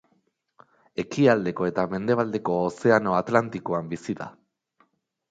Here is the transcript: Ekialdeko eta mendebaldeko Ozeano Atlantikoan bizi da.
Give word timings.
Ekialdeko 1.01 1.67
eta 1.67 1.83
mendebaldeko 1.91 2.55
Ozeano 2.69 3.13
Atlantikoan 3.17 3.93
bizi 3.93 4.17
da. 4.23 4.29